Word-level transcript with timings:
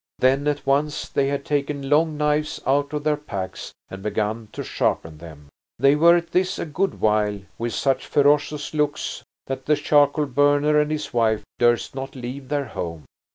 Then 0.17 0.47
at 0.47 0.65
once 0.65 1.07
they 1.07 1.27
had 1.27 1.45
taken 1.45 1.87
long 1.87 2.17
knives 2.17 2.59
out 2.65 2.91
of 2.91 3.03
their 3.03 3.15
packs 3.15 3.71
and 3.87 4.01
begun 4.01 4.47
to 4.51 4.63
sharpen 4.63 5.19
them. 5.19 5.49
They 5.77 5.95
were 5.95 6.17
at 6.17 6.31
this 6.31 6.57
a 6.57 6.65
good 6.65 6.99
while, 6.99 7.41
with 7.59 7.75
such 7.75 8.07
ferocious 8.07 8.73
looks 8.73 9.23
that 9.45 9.67
the 9.67 9.75
charcoal 9.75 10.25
burner 10.25 10.79
and 10.79 10.89
his 10.89 11.13
wife 11.13 11.43
durst 11.59 11.93
not 11.93 12.15
leave 12.15 12.49
their 12.49 12.65
home. 12.65 13.05